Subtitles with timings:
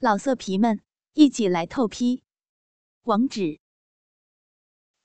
[0.00, 0.80] 老色皮们，
[1.14, 2.22] 一起来透批！
[3.02, 3.58] 网址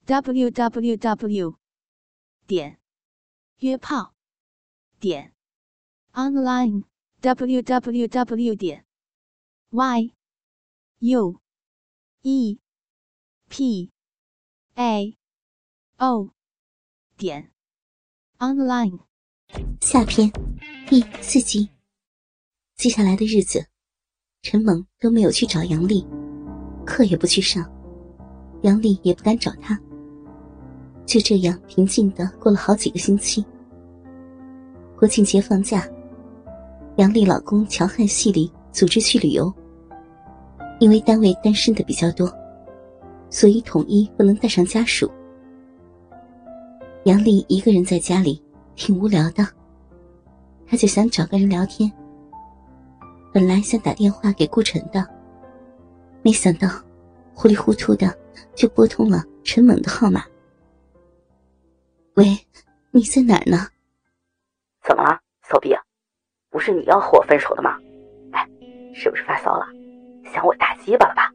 [0.06, 1.58] ：w w w
[2.46, 2.80] 点
[3.58, 4.14] 约炮
[5.00, 5.34] 点
[6.12, 6.84] online
[7.22, 8.86] w w w 点
[9.72, 10.14] y
[11.00, 11.42] u
[12.22, 12.60] e
[13.50, 13.92] p
[14.76, 15.18] a
[15.98, 16.36] o
[17.18, 17.52] 点
[18.38, 19.00] online。
[19.82, 20.32] 下篇
[20.88, 21.72] 第四集。
[22.76, 23.73] 接下来的日子。
[24.44, 26.06] 陈猛都没有去找杨丽，
[26.86, 27.66] 课也不去上，
[28.64, 29.80] 杨丽也不敢找他。
[31.06, 33.44] 就这样平静的过了好几个星期。
[35.00, 35.88] 国庆节放假，
[36.98, 39.52] 杨丽老公乔汉系里组织去旅游。
[40.78, 42.30] 因为单位单身的比较多，
[43.30, 45.10] 所以统一不能带上家属。
[47.06, 48.44] 杨丽一个人在家里
[48.76, 49.48] 挺无聊的，
[50.68, 51.90] 她就想找个人聊天。
[53.34, 55.04] 本来想打电话给顾晨的，
[56.22, 56.68] 没想到
[57.34, 58.16] 糊里糊涂的
[58.56, 60.24] 就拨通了陈猛的号码。
[62.14, 62.26] 喂，
[62.92, 63.68] 你在哪儿呢？
[64.88, 65.74] 怎么了，骚逼？
[66.52, 67.76] 不是你要和我分手的吗？
[68.34, 68.48] 哎，
[68.94, 69.66] 是不是发骚了？
[70.32, 71.32] 想我大鸡巴了吧？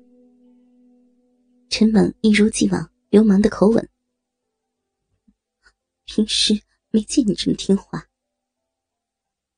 [1.69, 3.89] 陈猛一如既往流氓的口吻。
[6.05, 6.55] 平时
[6.91, 8.05] 没见你这么听话。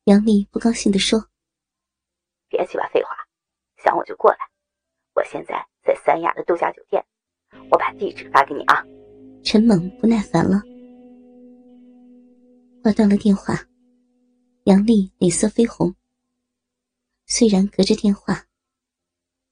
[0.04, 1.29] 杨丽不高兴的说。
[2.50, 3.10] 别鸡巴废话，
[3.82, 4.38] 想我就过来。
[5.14, 7.02] 我现在在三亚的度假酒店，
[7.70, 8.84] 我把地址发给你啊。
[9.42, 10.60] 陈猛不耐烦了，
[12.82, 13.54] 挂断了电话。
[14.64, 15.94] 杨丽脸色绯红。
[17.26, 18.44] 虽然隔着电话，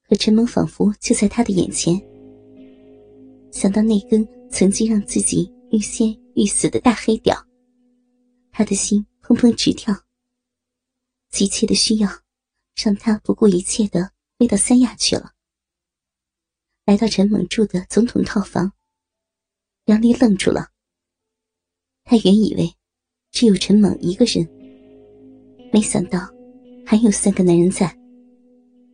[0.07, 1.95] 可陈猛仿佛就在他的眼前。
[3.51, 7.35] 想到那根曾经让自己欲仙欲死的大黑屌，
[8.51, 9.95] 他的心砰砰直跳，
[11.29, 12.09] 急切的需要。
[12.81, 15.33] 让他不顾一切的飞到三亚去了。
[16.85, 18.71] 来到陈猛住的总统套房，
[19.85, 20.71] 杨丽愣住了。
[22.05, 22.73] 她原以为
[23.31, 24.47] 只有陈猛一个人，
[25.73, 26.19] 没想到
[26.85, 27.87] 还有三个男人在，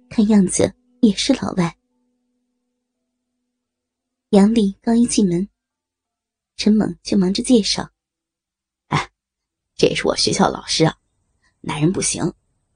[0.10, 1.78] 看样子也是老外。
[4.30, 5.48] 杨丽刚一进门，
[6.58, 7.92] 陈猛就忙着介绍
[8.90, 9.12] ：“哎，
[9.76, 10.98] 这是我学校老师啊，
[11.62, 12.34] 男人不行。”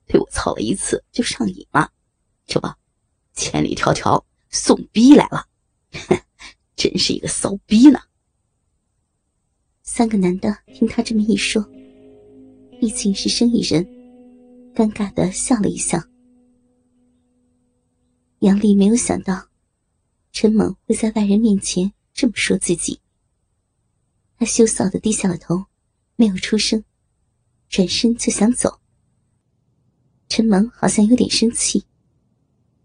[0.09, 1.91] 被我操了一次就上瘾了，
[2.47, 2.67] 这不，
[3.33, 5.45] 千里迢迢送逼来了，
[6.75, 7.99] 真是一个骚逼呢。
[9.83, 11.63] 三个男的听他这么一说，
[12.79, 13.85] 毕竟是生意人，
[14.73, 16.01] 尴尬的笑了一笑。
[18.39, 19.47] 杨丽没有想到，
[20.31, 22.99] 陈猛会在外人面前这么说自己，
[24.39, 25.65] 他羞臊的低下了头，
[26.15, 26.83] 没有出声，
[27.69, 28.79] 转身就想走。
[30.29, 31.83] 陈萌好像有点生气，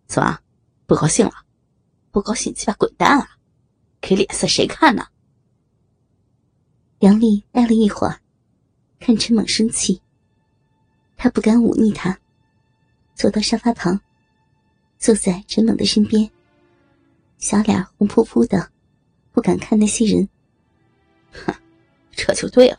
[0.06, 0.40] 怎么
[0.86, 1.32] 不高兴了？
[2.10, 3.36] 不高兴鸡巴滚蛋啊！
[4.00, 5.06] 给脸色谁看呢？
[7.00, 8.18] 杨丽待了一会儿，
[8.98, 10.00] 看陈猛生气，
[11.18, 12.18] 她不敢忤逆他，
[13.14, 14.00] 走到沙发旁，
[14.98, 16.30] 坐在陈猛的身边，
[17.36, 18.70] 小脸红扑扑的，
[19.32, 20.26] 不敢看那些人。
[21.30, 21.54] 哼，
[22.10, 22.78] 这就对了，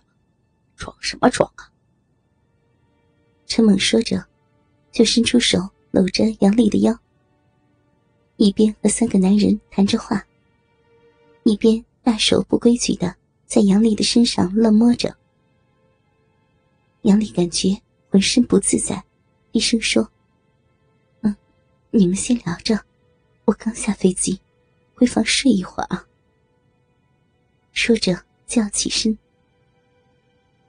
[0.75, 1.69] 装什么装啊？
[3.45, 4.25] 陈猛说着。
[4.95, 5.59] 就伸出手
[5.91, 6.97] 搂着杨丽的腰，
[8.37, 10.25] 一边和三个男人谈着话，
[11.43, 13.13] 一边大手不规矩的
[13.45, 15.13] 在杨丽的身上乱摸着。
[17.01, 17.77] 杨丽感觉
[18.09, 19.03] 浑身不自在，
[19.51, 20.09] 低声说
[21.23, 21.35] ：“嗯，
[21.91, 22.79] 你们先聊着，
[23.43, 24.39] 我刚下飞机，
[24.93, 26.07] 回房睡一会儿啊。”
[27.73, 29.17] 说着就要起身，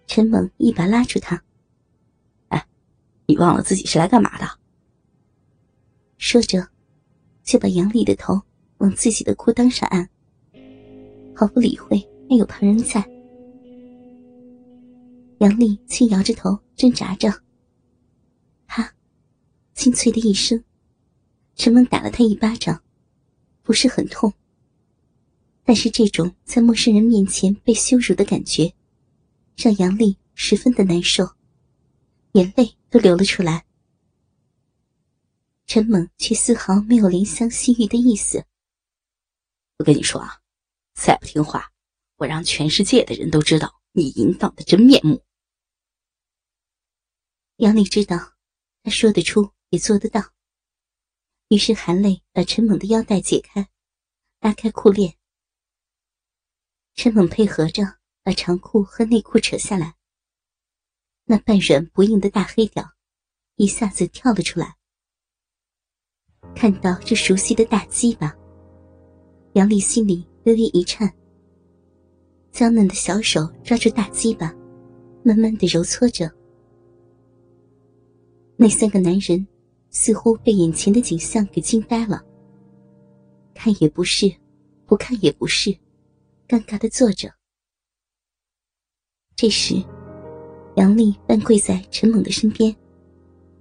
[0.09, 1.41] 陈猛一把拉住他。
[3.27, 4.49] 你忘了自己是来干嘛的？
[6.19, 6.69] 说着，
[7.43, 8.41] 就把杨丽的头
[8.79, 10.09] 往自己的裤裆上按，
[11.35, 11.99] 毫不理会
[12.29, 13.05] 还有旁人在。
[15.39, 17.31] 杨丽轻摇着头，挣扎着。
[18.67, 18.91] 啪！
[19.75, 20.65] 清脆的一声，
[21.55, 22.83] 陈猛打了他一巴掌，
[23.63, 24.33] 不是很痛，
[25.65, 28.73] 但是这种在陌生人面前被羞辱的感觉，
[29.57, 31.29] 让杨丽十分的难受。
[32.37, 33.65] 眼泪都流了出来，
[35.65, 38.45] 陈猛却丝毫没有怜香惜玉的意思。
[39.79, 40.43] 我跟你说啊，
[40.93, 41.73] 再不听话，
[42.17, 45.25] 我让全世界的人都知道你淫荡的真面目。
[47.57, 48.35] 杨丽知道，
[48.83, 50.35] 他说得出也做得到，
[51.49, 53.67] 于是含泪把陈猛的腰带解开，
[54.41, 55.17] 拉开裤链。
[56.97, 59.97] 陈猛配合着把长裤和内裤扯下来。
[61.29, 62.89] 那半软不硬的大黑屌，
[63.57, 64.77] 一下子跳了出来。
[66.55, 68.33] 看到这熟悉的大鸡巴，
[69.55, 71.13] 杨丽心里微微一颤。
[72.53, 74.55] 娇嫩的小手抓住大鸡巴，
[75.25, 76.31] 慢慢的揉搓着。
[78.57, 79.45] 那三个男人
[79.91, 82.25] 似乎被眼前的景象给惊呆了，
[83.53, 84.33] 看也不是，
[84.87, 85.71] 不看也不是，
[86.47, 87.35] 尴尬的坐着。
[89.35, 89.75] 这时，
[90.77, 92.75] 杨丽半跪在陈猛的身边，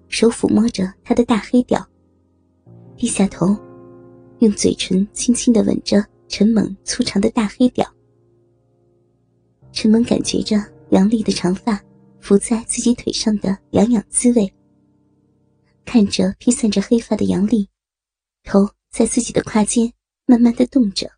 [0.09, 1.81] 手抚摸着他的大黑屌，
[2.97, 3.57] 低下头，
[4.39, 7.89] 用嘴唇轻轻的吻着陈猛粗长的大黑屌。
[9.71, 10.57] 陈猛感觉着
[10.89, 11.81] 杨丽的长发
[12.19, 14.53] 拂在自己腿上的痒痒滋味，
[15.85, 17.69] 看着披散着黑发的杨丽，
[18.44, 19.94] 头在自己的胯间
[20.25, 21.09] 慢慢的动着，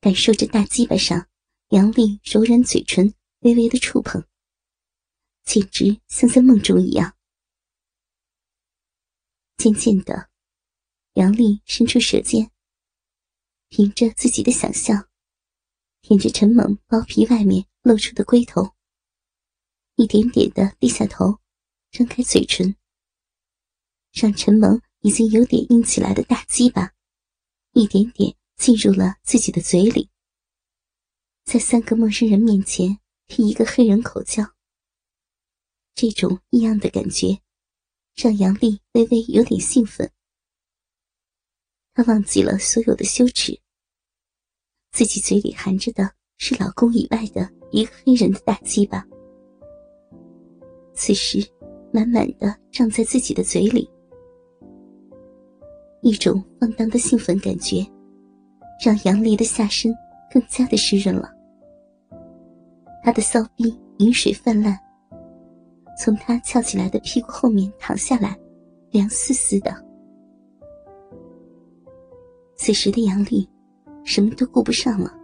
[0.00, 1.26] 感受着大鸡巴上
[1.68, 4.22] 杨丽柔软嘴唇微微的触碰，
[5.44, 7.16] 简直像在梦中一样。
[9.56, 10.30] 渐渐的，
[11.14, 12.50] 杨丽伸出舌尖，
[13.68, 15.08] 凭着自己的想象。
[16.00, 18.74] 舔着陈猛包皮外面露出的龟头，
[19.94, 21.38] 一点点的低下头，
[21.92, 22.74] 张开嘴唇，
[24.12, 26.92] 让陈猛已经有点硬起来的大鸡巴，
[27.70, 30.10] 一点点进入了自己的嘴里。
[31.44, 32.98] 在三个陌生人面前
[33.28, 34.51] 替一个黑人口叫，
[35.94, 37.38] 这种异样的感觉，
[38.14, 40.10] 让杨丽微微有点兴奋。
[41.94, 43.58] 她忘记了所有的羞耻。
[44.90, 49.06] 自己嘴里含着的是老公以外的一个黑人的大鸡巴，
[50.94, 51.38] 此时
[51.92, 53.88] 满满的胀在自己的嘴里，
[56.02, 57.86] 一种放荡的兴奋感觉，
[58.84, 59.94] 让杨丽的下身
[60.30, 61.30] 更加的湿润了。
[63.02, 64.78] 她的骚逼饮水泛滥，
[65.98, 68.38] 从他翘起来的屁股后面躺下来，
[68.90, 69.74] 凉丝丝的。
[72.56, 73.48] 此时的杨丽。
[74.04, 75.14] 什么都顾不上了，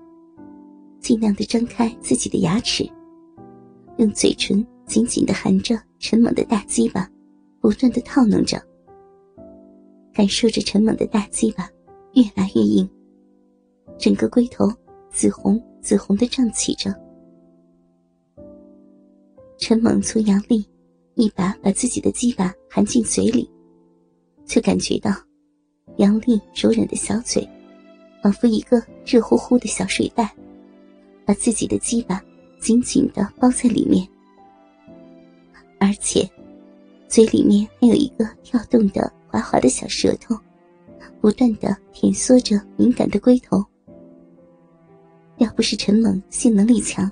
[1.00, 2.88] 尽量的张开自己的牙齿，
[3.96, 7.10] 用嘴唇紧紧的含着陈猛的大鸡巴，
[7.60, 8.56] 不断的套弄着，
[10.14, 11.68] 感受着陈猛的大鸡巴
[12.12, 12.88] 越来越硬，
[13.98, 14.72] 整个龟头
[15.10, 16.94] 紫红紫红的胀起着。
[19.58, 20.66] 陈猛从杨丽
[21.14, 23.50] 一把把自己的鸡巴含进嘴里，
[24.46, 25.12] 就感觉到
[25.96, 27.46] 杨丽柔软的小嘴。
[28.20, 30.34] 仿佛一个热乎乎的小水袋，
[31.24, 32.20] 把自己的鸡巴
[32.60, 34.06] 紧紧的包在里面，
[35.78, 36.28] 而且
[37.06, 40.36] 嘴里面还有一个跳动的滑滑的小舌头，
[41.20, 43.64] 不断的舔缩着敏感的龟头。
[45.36, 47.08] 要不是陈猛性能力强，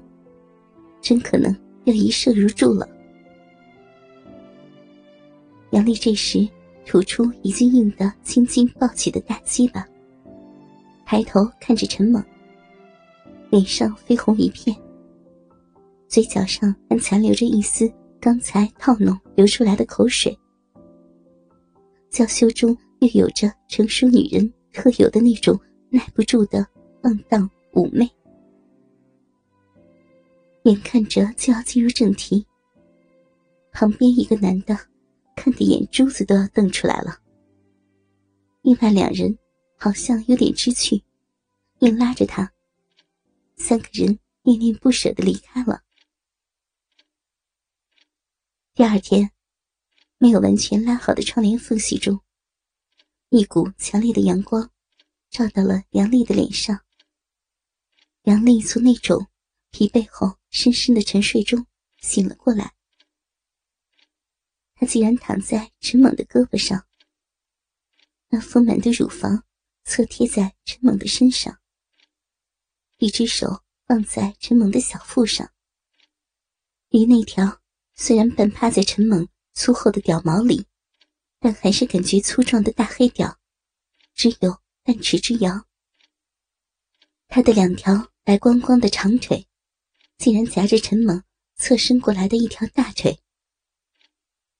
[1.00, 2.86] 真可能要一射入柱了。
[5.70, 6.46] 杨丽这时
[6.84, 9.86] 吐出已经硬得青筋暴起的大鸡巴。
[11.04, 12.22] 抬头看着陈猛，
[13.50, 14.76] 脸上绯红一片，
[16.08, 17.90] 嘴角上还残留着一丝
[18.20, 20.36] 刚才套弄流出来的口水，
[22.10, 25.56] 娇羞中又有着成熟女人特有的那种
[25.90, 26.66] 耐不住的
[27.00, 28.10] 放荡妩媚。
[30.66, 32.44] 眼看着就要进入正题，
[33.72, 34.76] 旁边一个男的
[35.36, 37.20] 看得眼珠子都要瞪出来了，
[38.62, 39.38] 另外两人。
[39.78, 41.04] 好像有点知趣，
[41.80, 42.50] 硬拉着他。
[43.56, 45.82] 三个人恋恋不舍的离开了。
[48.74, 49.30] 第二天，
[50.16, 52.18] 没有完全拉好的窗帘缝隙中，
[53.28, 54.70] 一股强烈的阳光
[55.28, 56.80] 照到了杨丽的脸上。
[58.22, 59.26] 杨丽从那种
[59.70, 61.66] 疲惫后深深的沉睡中
[61.98, 62.72] 醒了过来，
[64.74, 66.86] 他竟然躺在陈猛的胳膊上，
[68.28, 69.44] 那丰满的乳房。
[69.84, 71.60] 侧贴在陈猛的身上，
[72.96, 75.52] 一只手放在陈猛的小腹上，
[76.88, 77.60] 离那条
[77.94, 80.66] 虽然半趴在陈猛粗厚的屌毛里，
[81.38, 83.38] 但还是感觉粗壮的大黑屌，
[84.14, 85.68] 只有半尺之遥。
[87.28, 89.46] 他的两条白光光的长腿，
[90.18, 91.22] 竟然夹着陈猛
[91.56, 93.18] 侧身过来的一条大腿。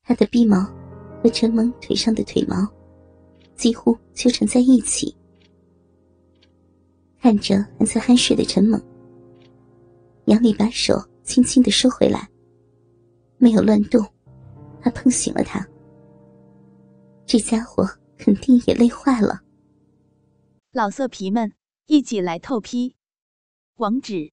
[0.03, 0.65] 他的臂毛
[1.23, 2.67] 和陈猛腿上的腿毛。
[3.57, 5.17] 几乎纠缠在一起。
[7.19, 8.79] 看着还在酣睡的陈猛，
[10.27, 10.95] 杨丽把手
[11.25, 12.29] 轻轻的收回来，
[13.39, 14.07] 没有乱动，
[14.83, 15.67] 怕碰醒了他。
[17.25, 19.41] 这家伙肯定也累坏了。
[20.71, 21.55] 老色皮们，
[21.87, 22.95] 一起来透批！
[23.77, 24.33] 网址